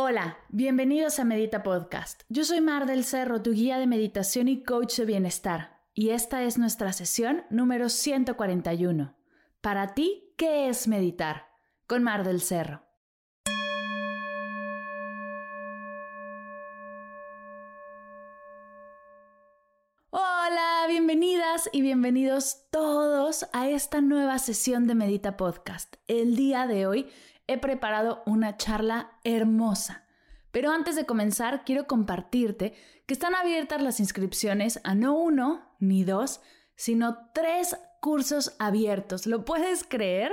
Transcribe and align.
Hola, 0.00 0.38
bienvenidos 0.48 1.18
a 1.18 1.24
Medita 1.24 1.64
Podcast. 1.64 2.22
Yo 2.28 2.44
soy 2.44 2.60
Mar 2.60 2.86
del 2.86 3.02
Cerro, 3.02 3.42
tu 3.42 3.50
guía 3.50 3.80
de 3.80 3.88
meditación 3.88 4.46
y 4.46 4.62
coach 4.62 4.96
de 4.96 5.04
bienestar, 5.04 5.80
y 5.92 6.10
esta 6.10 6.44
es 6.44 6.56
nuestra 6.56 6.92
sesión 6.92 7.42
número 7.50 7.88
141. 7.88 9.16
Para 9.60 9.94
ti, 9.94 10.32
¿qué 10.36 10.68
es 10.68 10.86
meditar? 10.86 11.48
Con 11.88 12.04
Mar 12.04 12.22
del 12.22 12.40
Cerro. 12.40 12.84
Hola, 20.10 20.84
bienvenidas 20.86 21.68
y 21.72 21.82
bienvenidos 21.82 22.68
todos 22.70 23.48
a 23.52 23.68
esta 23.68 24.00
nueva 24.00 24.38
sesión 24.38 24.86
de 24.86 24.94
Medita 24.94 25.36
Podcast. 25.36 25.96
El 26.06 26.36
día 26.36 26.68
de 26.68 26.86
hoy 26.86 27.10
he 27.48 27.58
preparado 27.58 28.22
una 28.26 28.56
charla 28.56 29.18
hermosa. 29.24 30.04
Pero 30.52 30.70
antes 30.70 30.96
de 30.96 31.06
comenzar, 31.06 31.64
quiero 31.64 31.86
compartirte 31.86 32.74
que 33.06 33.14
están 33.14 33.34
abiertas 33.34 33.82
las 33.82 34.00
inscripciones 34.00 34.80
a 34.84 34.94
no 34.94 35.18
uno 35.18 35.74
ni 35.80 36.04
dos, 36.04 36.40
sino 36.76 37.30
tres 37.34 37.76
cursos 38.00 38.54
abiertos. 38.58 39.26
¿Lo 39.26 39.44
puedes 39.44 39.84
creer? 39.84 40.32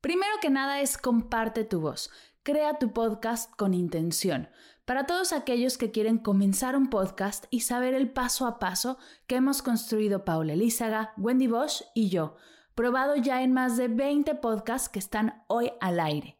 Primero 0.00 0.32
que 0.40 0.50
nada 0.50 0.80
es 0.80 0.98
comparte 0.98 1.64
tu 1.64 1.80
voz. 1.80 2.10
Crea 2.42 2.78
tu 2.78 2.92
podcast 2.92 3.50
con 3.56 3.74
intención. 3.74 4.48
Para 4.84 5.06
todos 5.06 5.32
aquellos 5.32 5.76
que 5.76 5.90
quieren 5.90 6.18
comenzar 6.18 6.76
un 6.76 6.88
podcast 6.88 7.44
y 7.50 7.60
saber 7.60 7.94
el 7.94 8.10
paso 8.10 8.46
a 8.46 8.58
paso 8.58 8.98
que 9.26 9.36
hemos 9.36 9.60
construido 9.60 10.24
Paula 10.24 10.54
Elízaga, 10.54 11.12
Wendy 11.18 11.46
Bosch 11.46 11.82
y 11.94 12.08
yo, 12.08 12.36
probado 12.78 13.16
ya 13.16 13.42
en 13.42 13.52
más 13.52 13.76
de 13.76 13.88
20 13.88 14.36
podcasts 14.36 14.88
que 14.88 15.00
están 15.00 15.42
hoy 15.48 15.72
al 15.80 15.98
aire. 15.98 16.38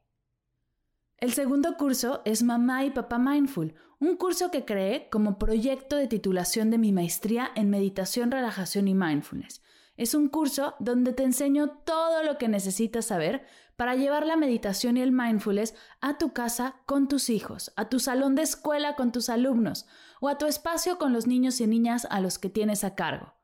El 1.16 1.32
segundo 1.32 1.76
curso 1.76 2.22
es 2.24 2.44
Mamá 2.44 2.84
y 2.84 2.90
Papá 2.90 3.18
Mindful, 3.18 3.74
un 3.98 4.16
curso 4.16 4.52
que 4.52 4.64
creé 4.64 5.08
como 5.10 5.36
proyecto 5.36 5.96
de 5.96 6.06
titulación 6.06 6.70
de 6.70 6.78
mi 6.78 6.92
maestría 6.92 7.50
en 7.56 7.70
meditación, 7.70 8.30
relajación 8.30 8.86
y 8.86 8.94
mindfulness. 8.94 9.62
Es 9.96 10.14
un 10.14 10.28
curso 10.28 10.76
donde 10.78 11.12
te 11.12 11.24
enseño 11.24 11.70
todo 11.84 12.22
lo 12.22 12.38
que 12.38 12.46
necesitas 12.46 13.06
saber 13.06 13.44
para 13.74 13.96
llevar 13.96 14.24
la 14.24 14.36
meditación 14.36 14.96
y 14.96 15.00
el 15.00 15.10
mindfulness 15.10 15.74
a 16.00 16.18
tu 16.18 16.32
casa 16.32 16.76
con 16.86 17.08
tus 17.08 17.30
hijos, 17.30 17.72
a 17.74 17.88
tu 17.88 17.98
salón 17.98 18.36
de 18.36 18.42
escuela 18.42 18.94
con 18.94 19.10
tus 19.10 19.28
alumnos 19.28 19.88
o 20.20 20.28
a 20.28 20.38
tu 20.38 20.46
espacio 20.46 20.98
con 20.98 21.12
los 21.12 21.26
niños 21.26 21.60
y 21.60 21.66
niñas 21.66 22.06
a 22.08 22.20
los 22.20 22.38
que 22.38 22.48
tienes 22.48 22.84
a 22.84 22.94
cargo. 22.94 23.37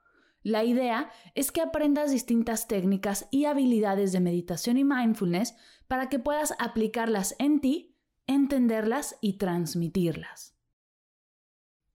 La 0.44 0.62
idea 0.62 1.10
es 1.34 1.50
que 1.50 1.62
aprendas 1.62 2.12
distintas 2.12 2.68
técnicas 2.68 3.26
y 3.30 3.46
habilidades 3.46 4.12
de 4.12 4.20
meditación 4.20 4.76
y 4.76 4.84
mindfulness 4.84 5.56
para 5.88 6.10
que 6.10 6.18
puedas 6.18 6.54
aplicarlas 6.58 7.34
en 7.38 7.60
ti, 7.60 7.96
entenderlas 8.26 9.16
y 9.22 9.38
transmitirlas. 9.38 10.54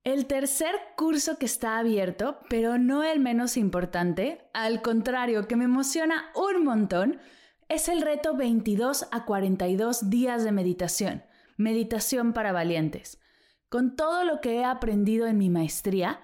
El 0.04 0.26
tercer 0.26 0.74
curso 0.98 1.38
que 1.38 1.46
está 1.46 1.78
abierto, 1.78 2.40
pero 2.50 2.80
no 2.80 3.04
el 3.04 3.20
menos 3.20 3.56
importante, 3.56 4.50
al 4.54 4.82
contrario, 4.82 5.48
que 5.48 5.56
me 5.56 5.66
emociona 5.66 6.32
un 6.34 6.64
montón, 6.64 7.20
es 7.68 7.88
el 7.88 8.02
reto 8.02 8.36
22 8.36 9.08
a 9.12 9.26
42 9.26 10.10
días 10.10 10.44
de 10.44 10.52
meditación, 10.52 11.24
meditación 11.56 12.34
para 12.34 12.52
valientes. 12.52 13.22
Con 13.70 13.96
todo 13.96 14.24
lo 14.24 14.42
que 14.42 14.56
he 14.56 14.66
aprendido 14.66 15.28
en 15.28 15.38
mi 15.38 15.52
maestría, 15.52 16.20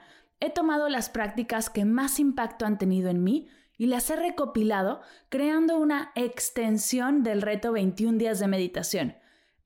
he 0.46 0.50
tomado 0.50 0.90
las 0.90 1.10
prácticas 1.10 1.70
que 1.70 1.86
más 1.86 2.20
impacto 2.20 2.66
han 2.66 2.78
tenido 2.78 3.10
en 3.10 3.24
mí 3.24 3.48
y 3.78 3.88
las 3.88 4.10
he 4.10 4.16
recopilado 4.16 5.02
creando 5.30 5.78
una 5.78 6.12
extensión 6.16 7.24
del 7.24 7.42
reto 7.42 7.72
21 7.72 8.18
días 8.18 8.40
de 8.40 8.48
meditación. 8.48 9.16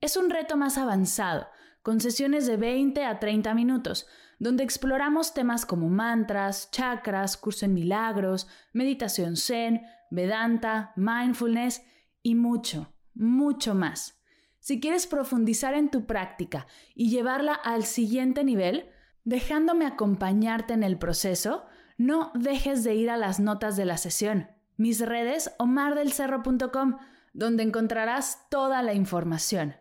Es 0.01 0.17
un 0.17 0.29
reto 0.29 0.57
más 0.57 0.77
avanzado, 0.77 1.47
con 1.81 1.99
sesiones 1.99 2.47
de 2.47 2.57
20 2.57 3.03
a 3.03 3.19
30 3.19 3.53
minutos, 3.53 4.07
donde 4.39 4.63
exploramos 4.63 5.33
temas 5.33 5.65
como 5.65 5.89
mantras, 5.89 6.71
chakras, 6.71 7.35
curso 7.35 7.65
en 7.65 7.73
milagros, 7.73 8.47
meditación 8.73 9.35
zen, 9.35 9.81
vedanta, 10.09 10.93
mindfulness 10.95 11.83
y 12.23 12.35
mucho, 12.35 12.93
mucho 13.13 13.75
más. 13.75 14.19
Si 14.59 14.79
quieres 14.79 15.07
profundizar 15.07 15.73
en 15.73 15.89
tu 15.89 16.05
práctica 16.05 16.67
y 16.95 17.09
llevarla 17.09 17.53
al 17.53 17.83
siguiente 17.83 18.43
nivel, 18.43 18.89
dejándome 19.23 19.85
acompañarte 19.85 20.73
en 20.73 20.83
el 20.83 20.97
proceso, 20.97 21.65
no 21.97 22.31
dejes 22.33 22.83
de 22.83 22.95
ir 22.95 23.09
a 23.09 23.17
las 23.17 23.39
notas 23.39 23.75
de 23.75 23.85
la 23.85 23.97
sesión, 23.97 24.49
mis 24.77 24.99
redes 24.99 25.53
o 25.59 25.65
mardelcerro.com, 25.65 26.97
donde 27.33 27.63
encontrarás 27.63 28.47
toda 28.49 28.81
la 28.81 28.93
información. 28.93 29.75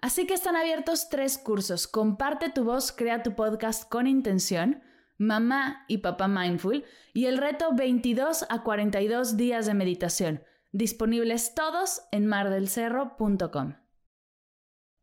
Así 0.00 0.26
que 0.26 0.34
están 0.34 0.54
abiertos 0.54 1.08
tres 1.08 1.38
cursos. 1.38 1.86
Comparte 1.88 2.50
tu 2.50 2.64
voz, 2.64 2.92
crea 2.92 3.22
tu 3.22 3.34
podcast 3.34 3.88
con 3.88 4.06
intención, 4.06 4.82
Mamá 5.16 5.84
y 5.88 5.98
Papá 5.98 6.28
Mindful 6.28 6.84
y 7.12 7.26
el 7.26 7.38
reto 7.38 7.72
22 7.74 8.46
a 8.50 8.62
42 8.62 9.36
días 9.36 9.64
de 9.64 9.74
meditación, 9.74 10.44
disponibles 10.72 11.54
todos 11.54 12.02
en 12.12 12.26
mardelcerro.com. 12.26 13.76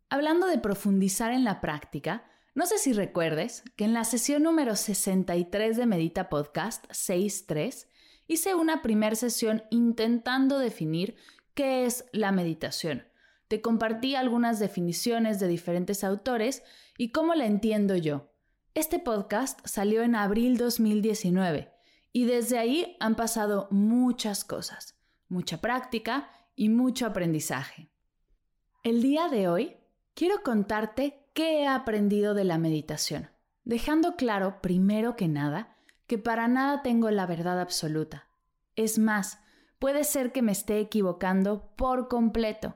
Hablando 0.09 0.47
de 0.47 0.59
profundizar 0.59 1.31
en 1.31 1.45
la 1.45 1.61
práctica, 1.61 2.25
No 2.53 2.65
sé 2.65 2.77
si 2.79 2.91
recuerdes 2.91 3.63
que 3.77 3.85
en 3.85 3.93
la 3.93 4.03
sesión 4.03 4.43
número 4.43 4.75
63 4.75 5.77
de 5.77 5.85
Medita 5.85 6.27
Podcast 6.27 6.85
6.3 6.89 7.87
hice 8.27 8.55
una 8.55 8.81
primera 8.81 9.15
sesión 9.15 9.63
intentando 9.71 10.59
definir 10.59 11.15
qué 11.53 11.85
es 11.85 12.03
la 12.11 12.33
meditación. 12.33 13.07
Te 13.47 13.61
compartí 13.61 14.15
algunas 14.15 14.59
definiciones 14.59 15.39
de 15.39 15.47
diferentes 15.47 16.03
autores 16.03 16.61
y 16.97 17.13
cómo 17.13 17.35
la 17.35 17.45
entiendo 17.45 17.95
yo. 17.95 18.33
Este 18.73 18.99
podcast 18.99 19.65
salió 19.65 20.03
en 20.03 20.15
abril 20.15 20.57
2019 20.57 21.71
y 22.11 22.25
desde 22.25 22.57
ahí 22.57 22.97
han 22.99 23.15
pasado 23.15 23.69
muchas 23.71 24.43
cosas, 24.43 24.99
mucha 25.29 25.61
práctica 25.61 26.29
y 26.57 26.67
mucho 26.67 27.05
aprendizaje. 27.05 27.89
El 28.83 29.01
día 29.01 29.29
de 29.29 29.47
hoy 29.47 29.77
quiero 30.15 30.43
contarte 30.43 31.20
qué 31.33 31.61
he 31.61 31.67
aprendido 31.67 32.33
de 32.33 32.43
la 32.43 32.57
meditación, 32.57 33.29
dejando 33.63 34.15
claro, 34.15 34.61
primero 34.61 35.15
que 35.15 35.27
nada, 35.27 35.77
que 36.07 36.17
para 36.17 36.47
nada 36.47 36.81
tengo 36.81 37.09
la 37.09 37.25
verdad 37.25 37.59
absoluta. 37.59 38.27
Es 38.75 38.99
más, 38.99 39.39
puede 39.79 40.03
ser 40.03 40.31
que 40.31 40.41
me 40.41 40.51
esté 40.51 40.79
equivocando 40.79 41.73
por 41.75 42.07
completo. 42.07 42.75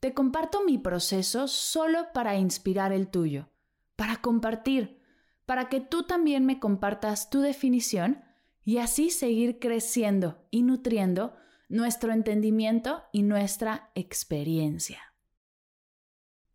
Te 0.00 0.14
comparto 0.14 0.64
mi 0.64 0.78
proceso 0.78 1.48
solo 1.48 2.12
para 2.12 2.36
inspirar 2.36 2.92
el 2.92 3.08
tuyo, 3.08 3.48
para 3.96 4.16
compartir, 4.16 5.00
para 5.46 5.68
que 5.68 5.80
tú 5.80 6.02
también 6.02 6.46
me 6.46 6.60
compartas 6.60 7.30
tu 7.30 7.40
definición 7.40 8.22
y 8.64 8.78
así 8.78 9.10
seguir 9.10 9.58
creciendo 9.58 10.46
y 10.50 10.62
nutriendo 10.62 11.34
nuestro 11.68 12.12
entendimiento 12.12 13.04
y 13.12 13.22
nuestra 13.22 13.90
experiencia. 13.94 15.00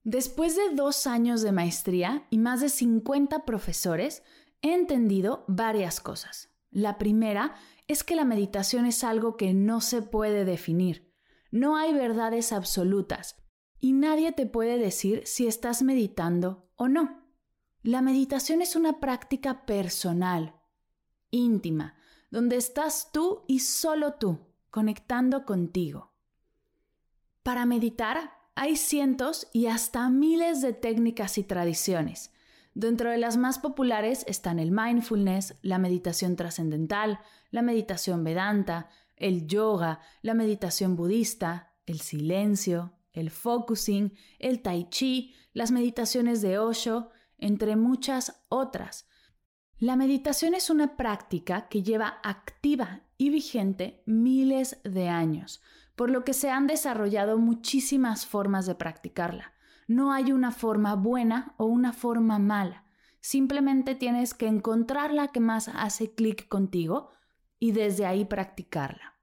Después 0.03 0.57
de 0.57 0.75
dos 0.75 1.07
años 1.07 1.41
de 1.41 1.53
maestría 1.53 2.27
y 2.29 2.37
más 2.37 2.59
de 2.59 2.69
50 2.69 3.45
profesores, 3.45 4.23
he 4.61 4.73
entendido 4.73 5.45
varias 5.47 6.01
cosas. 6.01 6.49
La 6.71 6.97
primera 6.97 7.55
es 7.87 8.03
que 8.03 8.15
la 8.15 8.25
meditación 8.25 8.85
es 8.85 9.03
algo 9.03 9.37
que 9.37 9.53
no 9.53 9.79
se 9.79 10.01
puede 10.01 10.43
definir. 10.43 11.13
No 11.51 11.77
hay 11.77 11.93
verdades 11.93 12.51
absolutas 12.51 13.37
y 13.79 13.93
nadie 13.93 14.31
te 14.31 14.45
puede 14.45 14.77
decir 14.77 15.21
si 15.25 15.47
estás 15.47 15.83
meditando 15.83 16.69
o 16.75 16.87
no. 16.87 17.23
La 17.81 18.01
meditación 18.01 18.61
es 18.61 18.75
una 18.75 18.99
práctica 18.99 19.65
personal, 19.65 20.55
íntima, 21.31 21.95
donde 22.31 22.55
estás 22.55 23.11
tú 23.11 23.43
y 23.47 23.59
solo 23.59 24.13
tú, 24.13 24.39
conectando 24.69 25.45
contigo. 25.45 26.13
Para 27.43 27.65
meditar 27.65 28.31
hay 28.55 28.75
cientos 28.75 29.47
y 29.51 29.67
hasta 29.67 30.09
miles 30.09 30.61
de 30.61 30.73
técnicas 30.73 31.37
y 31.37 31.43
tradiciones. 31.43 32.31
Dentro 32.75 33.11
de 33.11 33.17
las 33.17 33.37
más 33.37 33.59
populares 33.59 34.23
están 34.27 34.59
el 34.59 34.71
mindfulness, 34.71 35.55
la 35.61 35.77
meditación 35.77 36.35
trascendental, 36.35 37.19
la 37.51 37.61
meditación 37.61 38.23
vedanta, 38.23 38.89
el 39.15 39.47
yoga, 39.47 39.99
la 40.21 40.33
meditación 40.33 40.95
budista, 40.95 41.73
el 41.85 42.01
silencio, 42.01 42.93
el 43.11 43.29
focusing, 43.29 44.13
el 44.39 44.61
tai 44.61 44.89
chi, 44.89 45.35
las 45.53 45.71
meditaciones 45.71 46.41
de 46.41 46.57
Osho, 46.57 47.09
entre 47.37 47.75
muchas 47.75 48.43
otras. 48.49 49.07
La 49.77 49.95
meditación 49.95 50.55
es 50.55 50.69
una 50.69 50.95
práctica 50.95 51.67
que 51.67 51.83
lleva 51.83 52.19
activa 52.23 53.01
y 53.17 53.29
vigente 53.29 54.01
miles 54.05 54.79
de 54.83 55.09
años, 55.09 55.61
por 55.95 56.09
lo 56.09 56.23
que 56.23 56.33
se 56.33 56.49
han 56.49 56.67
desarrollado 56.67 57.37
muchísimas 57.37 58.25
formas 58.25 58.65
de 58.65 58.75
practicarla. 58.75 59.53
No 59.87 60.11
hay 60.11 60.31
una 60.31 60.51
forma 60.51 60.95
buena 60.95 61.53
o 61.57 61.65
una 61.65 61.93
forma 61.93 62.39
mala. 62.39 62.85
Simplemente 63.19 63.95
tienes 63.95 64.33
que 64.33 64.47
encontrar 64.47 65.13
la 65.13 65.29
que 65.29 65.39
más 65.39 65.69
hace 65.69 66.13
clic 66.13 66.47
contigo 66.47 67.11
y 67.59 67.71
desde 67.71 68.05
ahí 68.05 68.25
practicarla. 68.25 69.13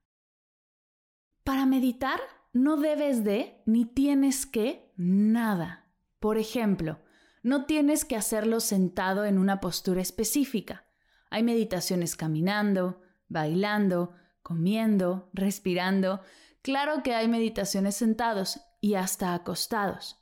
Para 1.45 1.67
meditar 1.67 2.21
no 2.53 2.77
debes 2.77 3.25
de 3.25 3.63
ni 3.67 3.85
tienes 3.85 4.47
que 4.47 4.93
nada. 4.97 5.87
Por 6.19 6.39
ejemplo, 6.39 6.99
no 7.43 7.65
tienes 7.65 8.05
que 8.05 8.17
hacerlo 8.17 8.61
sentado 8.61 9.25
en 9.25 9.39
una 9.39 9.61
postura 9.61 10.03
específica. 10.03 10.85
Hay 11.31 11.43
meditaciones 11.43 12.17
caminando, 12.17 13.01
bailando, 13.29 14.15
comiendo, 14.43 15.31
respirando. 15.33 16.21
Claro 16.63 17.03
que 17.03 17.15
hay 17.15 17.27
meditaciones 17.29 17.97
sentados 17.97 18.61
y 18.81 18.95
hasta 18.95 19.35
acostados. 19.35 20.19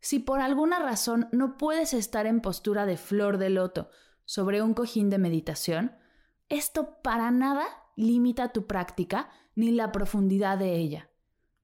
Si 0.00 0.18
por 0.18 0.40
alguna 0.40 0.78
razón 0.78 1.28
no 1.32 1.56
puedes 1.56 1.94
estar 1.94 2.26
en 2.26 2.40
postura 2.40 2.86
de 2.86 2.96
flor 2.96 3.38
de 3.38 3.50
loto 3.50 3.90
sobre 4.24 4.62
un 4.62 4.74
cojín 4.74 5.10
de 5.10 5.18
meditación, 5.18 5.96
esto 6.48 7.00
para 7.02 7.30
nada 7.30 7.66
limita 7.96 8.52
tu 8.52 8.66
práctica 8.66 9.30
ni 9.54 9.70
la 9.70 9.92
profundidad 9.92 10.58
de 10.58 10.76
ella. 10.76 11.10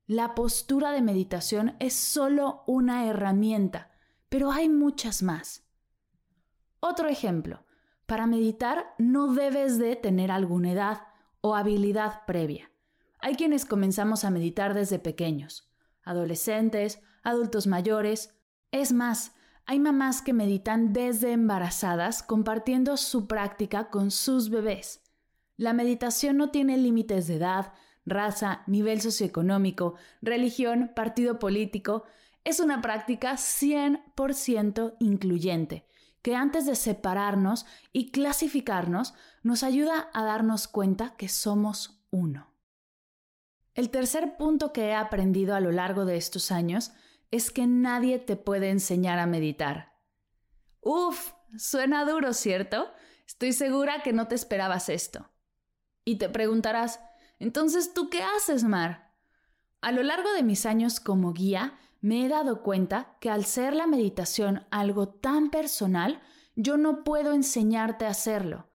La 0.06 0.34
postura 0.34 0.90
de 0.90 1.00
meditación 1.00 1.76
es 1.78 1.94
solo 1.94 2.62
una 2.66 3.06
herramienta, 3.06 3.90
pero 4.28 4.52
hay 4.52 4.68
muchas 4.68 5.22
más. 5.22 5.64
Otro 6.80 7.08
ejemplo, 7.08 7.64
para 8.04 8.26
meditar 8.26 8.94
no 8.98 9.32
debes 9.32 9.78
de 9.78 9.96
tener 9.96 10.30
alguna 10.30 10.72
edad 10.72 11.02
o 11.40 11.54
habilidad 11.54 12.26
previa. 12.26 12.70
Hay 13.24 13.36
quienes 13.36 13.64
comenzamos 13.64 14.26
a 14.26 14.30
meditar 14.30 14.74
desde 14.74 14.98
pequeños, 14.98 15.66
adolescentes, 16.02 17.00
adultos 17.22 17.66
mayores. 17.66 18.38
Es 18.70 18.92
más, 18.92 19.32
hay 19.64 19.80
mamás 19.80 20.20
que 20.20 20.34
meditan 20.34 20.92
desde 20.92 21.32
embarazadas 21.32 22.22
compartiendo 22.22 22.98
su 22.98 23.26
práctica 23.26 23.88
con 23.88 24.10
sus 24.10 24.50
bebés. 24.50 25.00
La 25.56 25.72
meditación 25.72 26.36
no 26.36 26.50
tiene 26.50 26.76
límites 26.76 27.26
de 27.26 27.36
edad, 27.36 27.72
raza, 28.04 28.62
nivel 28.66 29.00
socioeconómico, 29.00 29.94
religión, 30.20 30.90
partido 30.94 31.38
político. 31.38 32.04
Es 32.44 32.60
una 32.60 32.82
práctica 32.82 33.36
100% 33.36 34.96
incluyente, 35.00 35.86
que 36.20 36.36
antes 36.36 36.66
de 36.66 36.74
separarnos 36.74 37.64
y 37.90 38.10
clasificarnos, 38.10 39.14
nos 39.42 39.62
ayuda 39.62 40.10
a 40.12 40.24
darnos 40.24 40.68
cuenta 40.68 41.16
que 41.16 41.30
somos 41.30 42.04
uno. 42.10 42.53
El 43.74 43.90
tercer 43.90 44.36
punto 44.36 44.72
que 44.72 44.88
he 44.88 44.94
aprendido 44.94 45.54
a 45.54 45.60
lo 45.60 45.72
largo 45.72 46.04
de 46.04 46.16
estos 46.16 46.52
años 46.52 46.92
es 47.30 47.50
que 47.50 47.66
nadie 47.66 48.18
te 48.20 48.36
puede 48.36 48.70
enseñar 48.70 49.18
a 49.18 49.26
meditar. 49.26 49.94
Uf, 50.80 51.32
suena 51.56 52.04
duro, 52.04 52.32
¿cierto? 52.32 52.92
Estoy 53.26 53.52
segura 53.52 54.02
que 54.02 54.12
no 54.12 54.28
te 54.28 54.36
esperabas 54.36 54.88
esto. 54.88 55.30
Y 56.04 56.16
te 56.16 56.28
preguntarás, 56.28 57.00
entonces, 57.40 57.94
¿tú 57.94 58.10
qué 58.10 58.22
haces, 58.22 58.62
Mar? 58.62 59.12
A 59.80 59.90
lo 59.90 60.02
largo 60.02 60.32
de 60.32 60.42
mis 60.42 60.66
años 60.66 61.00
como 61.00 61.32
guía, 61.32 61.78
me 62.00 62.24
he 62.24 62.28
dado 62.28 62.62
cuenta 62.62 63.16
que 63.20 63.30
al 63.30 63.44
ser 63.44 63.74
la 63.74 63.86
meditación 63.86 64.66
algo 64.70 65.08
tan 65.08 65.50
personal, 65.50 66.20
yo 66.54 66.76
no 66.76 67.02
puedo 67.02 67.32
enseñarte 67.32 68.06
a 68.06 68.10
hacerlo, 68.10 68.70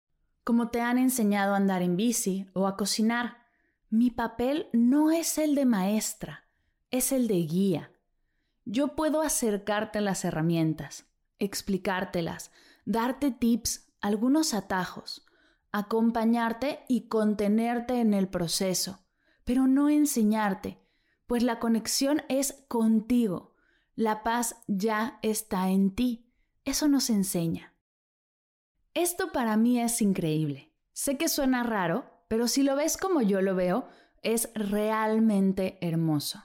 como 0.44 0.70
te 0.70 0.80
han 0.80 0.98
enseñado 0.98 1.54
a 1.54 1.58
andar 1.58 1.82
en 1.82 1.98
bici 1.98 2.50
o 2.54 2.68
a 2.68 2.78
cocinar. 2.78 3.45
Mi 3.96 4.12
papel 4.12 4.68
no 4.74 5.10
es 5.10 5.38
el 5.38 5.56
de 5.56 5.64
maestra, 5.64 6.50
es 6.92 7.14
el 7.14 7.30
de 7.30 7.36
guía. 7.36 7.94
Yo 8.66 8.94
puedo 8.94 9.22
acercarte 9.22 10.02
las 10.02 10.26
herramientas, 10.26 11.06
explicártelas, 11.40 12.52
darte 12.84 13.32
tips, 13.32 13.88
algunos 14.02 14.54
atajos, 14.54 15.26
acompañarte 15.72 16.84
y 16.90 17.08
contenerte 17.08 18.02
en 18.02 18.14
el 18.14 18.28
proceso, 18.28 19.00
pero 19.46 19.66
no 19.66 19.88
enseñarte, 19.88 20.78
pues 21.26 21.42
la 21.42 21.60
conexión 21.60 22.22
es 22.28 22.66
contigo. 22.68 23.56
La 23.96 24.24
paz 24.24 24.58
ya 24.68 25.20
está 25.22 25.70
en 25.70 25.96
ti. 25.96 26.34
Eso 26.66 26.90
nos 26.90 27.10
enseña. 27.10 27.74
Esto 28.94 29.32
para 29.32 29.56
mí 29.56 29.80
es 29.80 30.02
increíble. 30.02 30.74
Sé 30.92 31.18
que 31.18 31.30
suena 31.30 31.64
raro, 31.64 32.15
pero 32.28 32.48
si 32.48 32.64
lo 32.64 32.76
ves 32.76 32.98
como 32.98 33.22
yo 33.22 33.42
lo 33.42 33.56
veo, 33.56 33.88
es 34.22 34.50
realmente 34.56 35.78
hermoso 35.82 36.44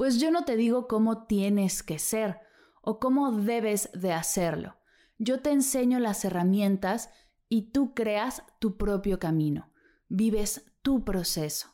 pues 0.00 0.18
yo 0.18 0.30
no 0.30 0.46
te 0.46 0.56
digo 0.56 0.88
cómo 0.88 1.26
tienes 1.26 1.82
que 1.82 1.98
ser 1.98 2.40
o 2.80 2.98
cómo 2.98 3.32
debes 3.32 3.90
de 3.92 4.14
hacerlo. 4.14 4.78
Yo 5.18 5.42
te 5.42 5.50
enseño 5.50 5.98
las 5.98 6.24
herramientas 6.24 7.10
y 7.50 7.70
tú 7.70 7.92
creas 7.92 8.42
tu 8.60 8.78
propio 8.78 9.18
camino, 9.18 9.74
vives 10.08 10.72
tu 10.80 11.04
proceso. 11.04 11.68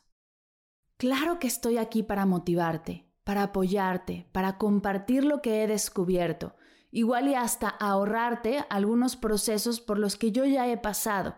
Claro 0.97 1.39
que 1.39 1.47
estoy 1.47 1.77
aquí 1.77 2.03
para 2.03 2.25
motivarte, 2.25 3.09
para 3.23 3.43
apoyarte, 3.43 4.27
para 4.33 4.57
compartir 4.57 5.23
lo 5.23 5.41
que 5.41 5.63
he 5.63 5.67
descubierto, 5.67 6.57
igual 6.91 7.29
y 7.29 7.35
hasta 7.35 7.69
ahorrarte 7.69 8.65
algunos 8.69 9.15
procesos 9.15 9.79
por 9.79 9.99
los 9.99 10.17
que 10.17 10.33
yo 10.33 10.43
ya 10.43 10.67
he 10.67 10.75
pasado. 10.75 11.37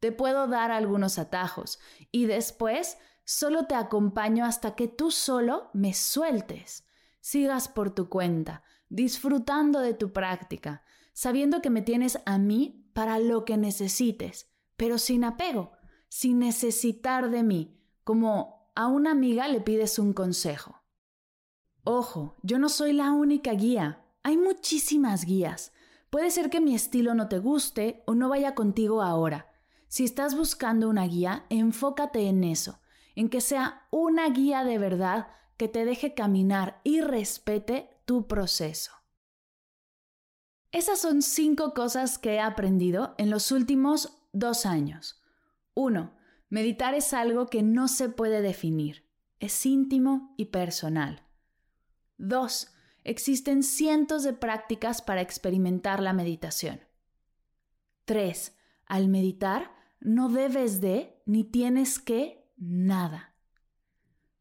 Te 0.00 0.12
puedo 0.12 0.46
dar 0.46 0.70
algunos 0.70 1.18
atajos 1.18 1.78
y 2.10 2.26
después 2.26 2.98
Solo 3.28 3.66
te 3.66 3.74
acompaño 3.74 4.44
hasta 4.44 4.76
que 4.76 4.86
tú 4.86 5.10
solo 5.10 5.68
me 5.74 5.94
sueltes. 5.94 6.86
Sigas 7.20 7.66
por 7.66 7.90
tu 7.92 8.08
cuenta, 8.08 8.62
disfrutando 8.88 9.80
de 9.80 9.94
tu 9.94 10.12
práctica, 10.12 10.84
sabiendo 11.12 11.60
que 11.60 11.68
me 11.68 11.82
tienes 11.82 12.20
a 12.24 12.38
mí 12.38 12.88
para 12.94 13.18
lo 13.18 13.44
que 13.44 13.56
necesites, 13.56 14.54
pero 14.76 14.98
sin 14.98 15.24
apego, 15.24 15.72
sin 16.08 16.38
necesitar 16.38 17.30
de 17.30 17.42
mí, 17.42 17.80
como 18.04 18.70
a 18.76 18.86
una 18.86 19.10
amiga 19.10 19.48
le 19.48 19.60
pides 19.60 19.98
un 19.98 20.12
consejo. 20.12 20.84
Ojo, 21.82 22.36
yo 22.44 22.60
no 22.60 22.68
soy 22.68 22.92
la 22.92 23.10
única 23.10 23.50
guía, 23.54 24.04
hay 24.22 24.36
muchísimas 24.36 25.24
guías. 25.24 25.72
Puede 26.10 26.30
ser 26.30 26.48
que 26.48 26.60
mi 26.60 26.76
estilo 26.76 27.12
no 27.14 27.28
te 27.28 27.40
guste 27.40 28.04
o 28.06 28.14
no 28.14 28.28
vaya 28.28 28.54
contigo 28.54 29.02
ahora. 29.02 29.50
Si 29.96 30.04
estás 30.04 30.36
buscando 30.36 30.90
una 30.90 31.06
guía, 31.06 31.46
enfócate 31.48 32.28
en 32.28 32.44
eso, 32.44 32.82
en 33.14 33.30
que 33.30 33.40
sea 33.40 33.88
una 33.90 34.28
guía 34.28 34.62
de 34.62 34.76
verdad 34.76 35.28
que 35.56 35.68
te 35.68 35.86
deje 35.86 36.12
caminar 36.12 36.82
y 36.84 37.00
respete 37.00 37.88
tu 38.04 38.26
proceso. 38.26 38.92
Esas 40.70 41.00
son 41.00 41.22
cinco 41.22 41.72
cosas 41.72 42.18
que 42.18 42.34
he 42.34 42.40
aprendido 42.40 43.14
en 43.16 43.30
los 43.30 43.50
últimos 43.50 44.18
dos 44.34 44.66
años. 44.66 45.22
1. 45.72 46.14
Meditar 46.50 46.92
es 46.92 47.14
algo 47.14 47.46
que 47.46 47.62
no 47.62 47.88
se 47.88 48.10
puede 48.10 48.42
definir. 48.42 49.08
Es 49.40 49.64
íntimo 49.64 50.34
y 50.36 50.44
personal. 50.44 51.22
2. 52.18 52.70
Existen 53.02 53.62
cientos 53.62 54.24
de 54.24 54.34
prácticas 54.34 55.00
para 55.00 55.22
experimentar 55.22 56.02
la 56.02 56.12
meditación. 56.12 56.82
3. 58.04 58.54
Al 58.84 59.08
meditar, 59.08 59.74
no 60.00 60.28
debes 60.28 60.80
de 60.80 61.22
ni 61.26 61.44
tienes 61.44 61.98
que 61.98 62.50
nada. 62.56 63.34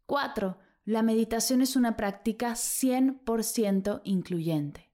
4. 0.05 0.57
La 0.85 1.01
meditación 1.01 1.61
es 1.61 1.75
una 1.75 1.97
práctica 1.97 2.51
100% 2.51 4.01
incluyente. 4.03 4.91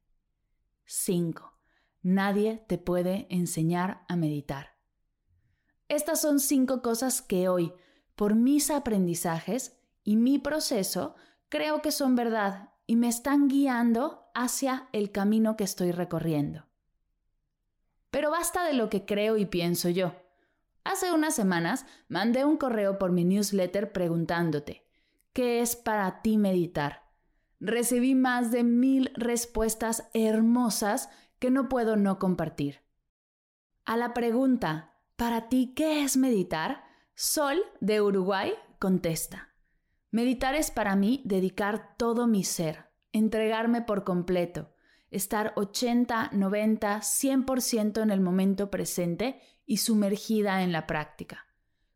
5. 0.85 1.53
Nadie 2.01 2.63
te 2.67 2.77
puede 2.77 3.27
enseñar 3.29 4.05
a 4.07 4.15
meditar. 4.15 4.77
Estas 5.87 6.21
son 6.21 6.39
cinco 6.39 6.81
cosas 6.81 7.21
que 7.21 7.49
hoy, 7.49 7.73
por 8.15 8.35
mis 8.35 8.71
aprendizajes 8.71 9.77
y 10.03 10.15
mi 10.15 10.39
proceso, 10.39 11.15
creo 11.49 11.81
que 11.81 11.91
son 11.91 12.15
verdad 12.15 12.69
y 12.87 12.95
me 12.95 13.09
están 13.09 13.49
guiando 13.49 14.29
hacia 14.33 14.87
el 14.93 15.11
camino 15.11 15.57
que 15.57 15.65
estoy 15.65 15.91
recorriendo. 15.91 16.65
Pero 18.09 18.31
basta 18.31 18.65
de 18.65 18.73
lo 18.73 18.89
que 18.89 19.05
creo 19.05 19.37
y 19.37 19.45
pienso 19.45 19.89
yo. 19.89 20.13
Hace 20.83 21.11
unas 21.11 21.35
semanas 21.35 21.85
mandé 22.07 22.43
un 22.45 22.57
correo 22.57 22.97
por 22.97 23.11
mi 23.11 23.23
newsletter 23.23 23.91
preguntándote, 23.91 24.87
¿qué 25.33 25.61
es 25.61 25.75
para 25.75 26.21
ti 26.21 26.37
meditar? 26.37 27.03
Recibí 27.59 28.15
más 28.15 28.51
de 28.51 28.63
mil 28.63 29.11
respuestas 29.13 30.09
hermosas 30.13 31.09
que 31.37 31.51
no 31.51 31.69
puedo 31.69 31.95
no 31.95 32.17
compartir. 32.17 32.81
A 33.85 33.97
la 33.97 34.13
pregunta, 34.13 34.95
¿para 35.15 35.49
ti 35.49 35.73
qué 35.75 36.03
es 36.03 36.17
meditar? 36.17 36.83
Sol 37.13 37.61
de 37.79 38.01
Uruguay 38.01 38.53
contesta, 38.79 39.53
meditar 40.09 40.55
es 40.55 40.71
para 40.71 40.95
mí 40.95 41.21
dedicar 41.25 41.95
todo 41.97 42.25
mi 42.25 42.43
ser, 42.43 42.89
entregarme 43.11 43.83
por 43.83 44.03
completo, 44.03 44.70
estar 45.11 45.53
80, 45.55 46.31
90, 46.33 46.99
100% 46.99 48.01
en 48.01 48.09
el 48.09 48.21
momento 48.21 48.71
presente 48.71 49.39
y 49.65 49.77
sumergida 49.77 50.63
en 50.63 50.71
la 50.71 50.87
práctica. 50.87 51.45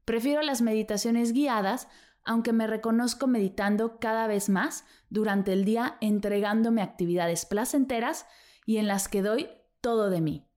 Prefiero 0.03 0.41
las 0.43 0.61
meditaciones 0.61 1.33
guiadas, 1.33 1.87
aunque 2.23 2.53
me 2.53 2.67
reconozco 2.67 3.27
meditando 3.27 3.99
cada 3.99 4.27
vez 4.27 4.49
más 4.49 4.85
durante 5.09 5.53
el 5.53 5.65
día 5.65 5.97
entregándome 6.01 6.81
actividades 6.81 7.45
placenteras 7.45 8.27
y 8.65 8.77
en 8.77 8.87
las 8.87 9.07
que 9.07 9.21
doy 9.21 9.49
todo 9.81 10.09
de 10.09 10.21
mí. 10.21 10.47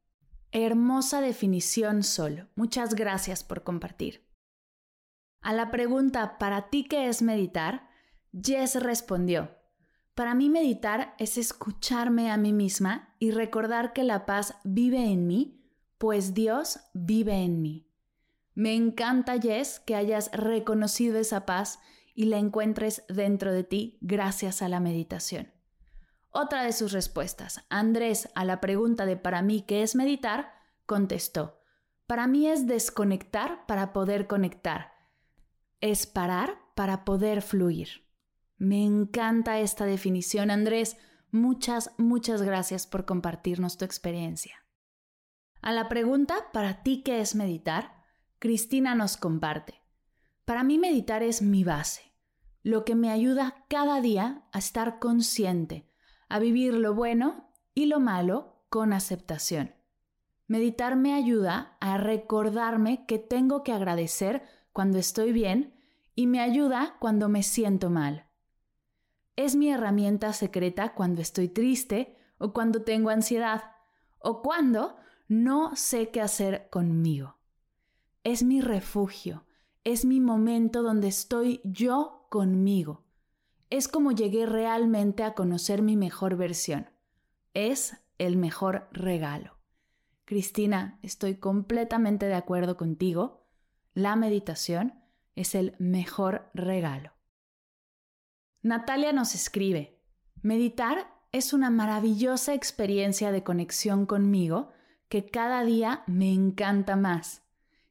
Hermosa 0.50 1.20
definición 1.20 2.02
solo. 2.02 2.48
Muchas 2.56 2.94
gracias 2.94 3.44
por 3.44 3.62
compartir. 3.62 4.26
A 5.40 5.52
la 5.52 5.70
pregunta 5.70 6.38
¿para 6.38 6.70
ti 6.70 6.84
qué 6.84 7.08
es 7.08 7.22
meditar? 7.22 7.88
Jess 8.32 8.82
respondió, 8.82 9.57
para 10.18 10.34
mí 10.34 10.50
meditar 10.50 11.14
es 11.18 11.38
escucharme 11.38 12.32
a 12.32 12.36
mí 12.36 12.52
misma 12.52 13.14
y 13.20 13.30
recordar 13.30 13.92
que 13.92 14.02
la 14.02 14.26
paz 14.26 14.56
vive 14.64 15.04
en 15.04 15.28
mí 15.28 15.62
pues 15.96 16.34
Dios 16.34 16.80
vive 16.92 17.34
en 17.44 17.62
mí. 17.62 17.86
Me 18.56 18.74
encanta, 18.74 19.40
Jess, 19.40 19.78
que 19.78 19.94
hayas 19.94 20.32
reconocido 20.32 21.20
esa 21.20 21.46
paz 21.46 21.78
y 22.16 22.24
la 22.24 22.38
encuentres 22.38 23.04
dentro 23.08 23.52
de 23.52 23.62
ti 23.62 23.96
gracias 24.00 24.60
a 24.60 24.68
la 24.68 24.80
meditación. 24.80 25.52
Otra 26.30 26.64
de 26.64 26.72
sus 26.72 26.90
respuestas, 26.90 27.64
Andrés, 27.68 28.28
a 28.34 28.44
la 28.44 28.60
pregunta 28.60 29.06
de 29.06 29.16
para 29.16 29.40
mí 29.40 29.62
qué 29.62 29.84
es 29.84 29.94
meditar, 29.94 30.52
contestó, 30.84 31.60
para 32.08 32.26
mí 32.26 32.48
es 32.48 32.66
desconectar 32.66 33.66
para 33.66 33.92
poder 33.92 34.26
conectar, 34.26 34.94
es 35.80 36.08
parar 36.08 36.58
para 36.74 37.04
poder 37.04 37.40
fluir. 37.40 38.07
Me 38.58 38.84
encanta 38.84 39.60
esta 39.60 39.86
definición, 39.86 40.50
Andrés. 40.50 40.96
Muchas, 41.30 41.92
muchas 41.96 42.42
gracias 42.42 42.86
por 42.86 43.04
compartirnos 43.04 43.78
tu 43.78 43.84
experiencia. 43.84 44.64
A 45.62 45.72
la 45.72 45.88
pregunta, 45.88 46.34
¿para 46.52 46.82
ti 46.82 47.02
qué 47.02 47.20
es 47.20 47.34
meditar? 47.34 48.04
Cristina 48.38 48.94
nos 48.94 49.16
comparte. 49.16 49.82
Para 50.44 50.64
mí 50.64 50.78
meditar 50.78 51.22
es 51.22 51.42
mi 51.42 51.62
base, 51.62 52.12
lo 52.62 52.84
que 52.84 52.94
me 52.94 53.10
ayuda 53.10 53.64
cada 53.68 54.00
día 54.00 54.44
a 54.52 54.58
estar 54.58 54.98
consciente, 54.98 55.90
a 56.28 56.38
vivir 56.38 56.74
lo 56.74 56.94
bueno 56.94 57.52
y 57.74 57.86
lo 57.86 58.00
malo 58.00 58.64
con 58.70 58.92
aceptación. 58.92 59.74
Meditar 60.46 60.96
me 60.96 61.14
ayuda 61.14 61.76
a 61.80 61.98
recordarme 61.98 63.04
que 63.06 63.18
tengo 63.18 63.62
que 63.62 63.72
agradecer 63.72 64.42
cuando 64.72 64.98
estoy 64.98 65.32
bien 65.32 65.74
y 66.14 66.26
me 66.26 66.40
ayuda 66.40 66.96
cuando 66.98 67.28
me 67.28 67.42
siento 67.42 67.90
mal. 67.90 68.27
Es 69.38 69.54
mi 69.54 69.70
herramienta 69.70 70.32
secreta 70.32 70.94
cuando 70.94 71.22
estoy 71.22 71.46
triste 71.46 72.16
o 72.38 72.52
cuando 72.52 72.82
tengo 72.82 73.10
ansiedad 73.10 73.70
o 74.18 74.42
cuando 74.42 74.96
no 75.28 75.76
sé 75.76 76.10
qué 76.10 76.20
hacer 76.20 76.68
conmigo. 76.70 77.36
Es 78.24 78.42
mi 78.42 78.60
refugio, 78.60 79.44
es 79.84 80.04
mi 80.04 80.18
momento 80.18 80.82
donde 80.82 81.06
estoy 81.06 81.60
yo 81.62 82.26
conmigo. 82.30 83.04
Es 83.70 83.86
como 83.86 84.10
llegué 84.10 84.44
realmente 84.44 85.22
a 85.22 85.34
conocer 85.34 85.82
mi 85.82 85.96
mejor 85.96 86.34
versión. 86.34 86.90
Es 87.54 87.96
el 88.18 88.36
mejor 88.36 88.88
regalo. 88.90 89.56
Cristina, 90.24 90.98
estoy 91.02 91.36
completamente 91.36 92.26
de 92.26 92.34
acuerdo 92.34 92.76
contigo. 92.76 93.46
La 93.94 94.16
meditación 94.16 94.94
es 95.36 95.54
el 95.54 95.76
mejor 95.78 96.50
regalo. 96.54 97.12
Natalia 98.62 99.12
nos 99.12 99.34
escribe, 99.36 100.00
meditar 100.42 101.08
es 101.30 101.52
una 101.52 101.70
maravillosa 101.70 102.54
experiencia 102.54 103.30
de 103.30 103.44
conexión 103.44 104.04
conmigo 104.04 104.72
que 105.08 105.26
cada 105.26 105.64
día 105.64 106.02
me 106.06 106.32
encanta 106.32 106.96
más. 106.96 107.42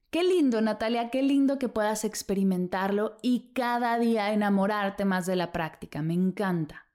Qué 0.09 0.24
lindo, 0.24 0.62
Natalia, 0.62 1.09
qué 1.09 1.21
lindo 1.24 1.57
que 1.57 1.69
puedas 1.69 2.03
experimentarlo 2.03 3.17
y 3.21 3.51
cada 3.53 3.97
día 4.00 4.33
enamorarte 4.33 5.05
más 5.05 5.25
de 5.25 5.36
la 5.36 5.51
práctica. 5.51 6.01
Me 6.01 6.13
encanta. 6.13 6.86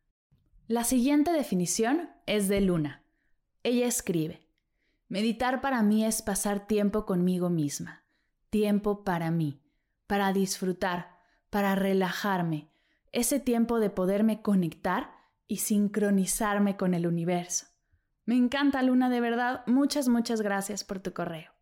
La 0.66 0.84
siguiente 0.84 1.32
definición 1.32 2.10
es 2.26 2.48
de 2.48 2.60
Luna. 2.60 3.04
Ella 3.62 3.86
escribe, 3.86 4.48
meditar 5.08 5.60
para 5.60 5.82
mí 5.82 6.04
es 6.04 6.22
pasar 6.22 6.66
tiempo 6.66 7.06
conmigo 7.06 7.48
misma, 7.50 8.04
tiempo 8.50 9.04
para 9.04 9.30
mí, 9.30 9.62
para 10.06 10.32
disfrutar, 10.32 11.18
para 11.50 11.74
relajarme, 11.74 12.71
ese 13.12 13.40
tiempo 13.40 13.78
de 13.78 13.90
poderme 13.90 14.42
conectar 14.42 15.12
y 15.46 15.58
sincronizarme 15.58 16.76
con 16.76 16.94
el 16.94 17.06
universo. 17.06 17.66
Me 18.24 18.36
encanta, 18.36 18.82
Luna, 18.82 19.10
de 19.10 19.20
verdad. 19.20 19.64
Muchas, 19.66 20.08
muchas 20.08 20.40
gracias 20.40 20.84
por 20.84 21.00
tu 21.00 21.12
correo. 21.12 21.52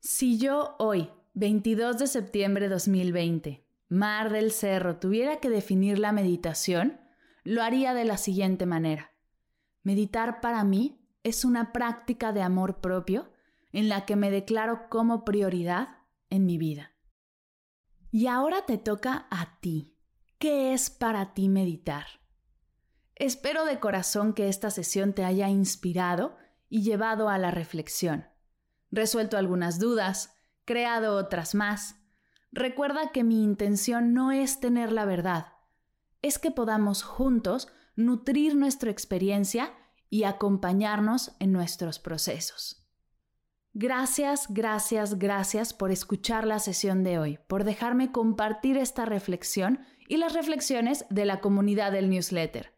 Si 0.00 0.38
yo 0.38 0.76
hoy, 0.78 1.10
22 1.34 1.98
de 1.98 2.06
septiembre 2.06 2.68
de 2.68 2.74
2020, 2.74 3.66
Mar 3.88 4.30
del 4.30 4.52
Cerro, 4.52 4.96
tuviera 4.98 5.40
que 5.40 5.50
definir 5.50 5.98
la 5.98 6.12
meditación, 6.12 7.00
lo 7.44 7.62
haría 7.62 7.94
de 7.94 8.04
la 8.04 8.16
siguiente 8.16 8.66
manera. 8.66 9.12
Meditar 9.82 10.40
para 10.40 10.64
mí 10.64 11.00
es 11.22 11.44
una 11.44 11.72
práctica 11.72 12.32
de 12.32 12.42
amor 12.42 12.80
propio 12.80 13.30
en 13.72 13.88
la 13.88 14.06
que 14.06 14.16
me 14.16 14.30
declaro 14.30 14.88
como 14.88 15.24
prioridad 15.24 15.98
en 16.30 16.46
mi 16.46 16.56
vida. 16.56 16.92
Y 18.10 18.28
ahora 18.28 18.64
te 18.64 18.78
toca 18.78 19.26
a 19.30 19.58
ti. 19.60 19.95
¿Qué 20.38 20.74
es 20.74 20.90
para 20.90 21.32
ti 21.32 21.48
meditar? 21.48 22.04
Espero 23.14 23.64
de 23.64 23.80
corazón 23.80 24.34
que 24.34 24.50
esta 24.50 24.70
sesión 24.70 25.14
te 25.14 25.24
haya 25.24 25.48
inspirado 25.48 26.36
y 26.68 26.82
llevado 26.82 27.30
a 27.30 27.38
la 27.38 27.50
reflexión, 27.50 28.26
resuelto 28.90 29.38
algunas 29.38 29.78
dudas, 29.78 30.36
creado 30.66 31.16
otras 31.16 31.54
más. 31.54 31.96
Recuerda 32.52 33.12
que 33.12 33.24
mi 33.24 33.42
intención 33.42 34.12
no 34.12 34.30
es 34.30 34.60
tener 34.60 34.92
la 34.92 35.06
verdad, 35.06 35.54
es 36.20 36.38
que 36.38 36.50
podamos 36.50 37.02
juntos 37.02 37.68
nutrir 37.94 38.56
nuestra 38.56 38.90
experiencia 38.90 39.72
y 40.10 40.24
acompañarnos 40.24 41.34
en 41.40 41.50
nuestros 41.50 41.98
procesos. 41.98 42.86
Gracias, 43.72 44.48
gracias, 44.50 45.18
gracias 45.18 45.72
por 45.72 45.90
escuchar 45.90 46.46
la 46.46 46.58
sesión 46.58 47.04
de 47.04 47.18
hoy, 47.18 47.38
por 47.46 47.64
dejarme 47.64 48.12
compartir 48.12 48.76
esta 48.76 49.06
reflexión 49.06 49.80
y 50.08 50.16
las 50.16 50.34
reflexiones 50.34 51.04
de 51.10 51.24
la 51.24 51.40
comunidad 51.40 51.92
del 51.92 52.10
newsletter. 52.10 52.72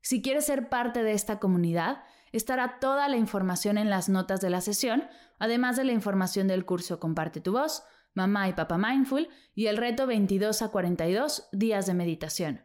Si 0.00 0.20
quieres 0.22 0.46
ser 0.46 0.68
parte 0.68 1.02
de 1.02 1.12
esta 1.12 1.38
comunidad, 1.38 2.02
estará 2.32 2.78
toda 2.80 3.08
la 3.08 3.16
información 3.16 3.78
en 3.78 3.90
las 3.90 4.08
notas 4.08 4.40
de 4.40 4.50
la 4.50 4.60
sesión, 4.60 5.04
además 5.38 5.76
de 5.76 5.84
la 5.84 5.92
información 5.92 6.48
del 6.48 6.64
curso 6.64 6.98
Comparte 6.98 7.40
tu 7.40 7.52
voz, 7.52 7.84
Mamá 8.14 8.48
y 8.48 8.52
Papá 8.52 8.78
Mindful 8.78 9.28
y 9.54 9.66
el 9.66 9.76
reto 9.76 10.06
22 10.06 10.62
a 10.62 10.68
42 10.68 11.48
días 11.52 11.86
de 11.86 11.94
meditación. 11.94 12.64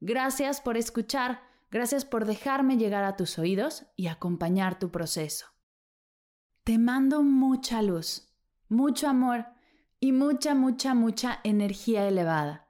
Gracias 0.00 0.60
por 0.60 0.76
escuchar, 0.76 1.40
gracias 1.70 2.04
por 2.04 2.26
dejarme 2.26 2.76
llegar 2.76 3.04
a 3.04 3.16
tus 3.16 3.38
oídos 3.38 3.86
y 3.96 4.08
acompañar 4.08 4.78
tu 4.78 4.90
proceso. 4.90 5.46
Te 6.64 6.78
mando 6.78 7.22
mucha 7.22 7.80
luz, 7.80 8.28
mucho 8.68 9.08
amor 9.08 9.46
y 10.00 10.12
mucha, 10.12 10.54
mucha, 10.54 10.94
mucha 10.94 11.40
energía 11.44 12.06
elevada. 12.06 12.65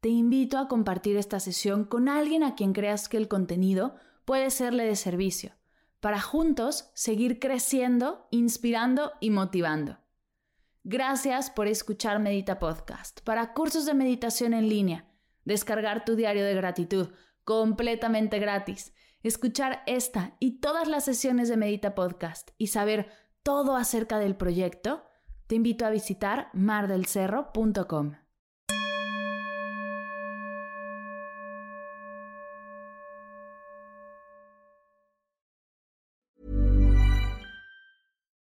Te 0.00 0.10
invito 0.10 0.58
a 0.58 0.68
compartir 0.68 1.16
esta 1.16 1.40
sesión 1.40 1.84
con 1.84 2.08
alguien 2.08 2.44
a 2.44 2.54
quien 2.54 2.72
creas 2.72 3.08
que 3.08 3.16
el 3.16 3.26
contenido 3.26 3.96
puede 4.24 4.50
serle 4.50 4.84
de 4.84 4.94
servicio, 4.94 5.56
para 5.98 6.20
juntos 6.20 6.90
seguir 6.94 7.40
creciendo, 7.40 8.28
inspirando 8.30 9.12
y 9.20 9.30
motivando. 9.30 9.98
Gracias 10.84 11.50
por 11.50 11.66
escuchar 11.66 12.20
Medita 12.20 12.60
Podcast. 12.60 13.22
Para 13.22 13.54
cursos 13.54 13.86
de 13.86 13.94
meditación 13.94 14.54
en 14.54 14.68
línea, 14.68 15.08
descargar 15.44 16.04
tu 16.04 16.14
diario 16.14 16.44
de 16.44 16.54
gratitud 16.54 17.08
completamente 17.42 18.38
gratis, 18.38 18.94
escuchar 19.24 19.82
esta 19.86 20.36
y 20.38 20.60
todas 20.60 20.86
las 20.86 21.04
sesiones 21.06 21.48
de 21.48 21.56
Medita 21.56 21.96
Podcast 21.96 22.50
y 22.56 22.68
saber 22.68 23.08
todo 23.42 23.74
acerca 23.74 24.20
del 24.20 24.36
proyecto, 24.36 25.02
te 25.48 25.56
invito 25.56 25.84
a 25.86 25.90
visitar 25.90 26.50
mardelcerro.com. 26.52 28.27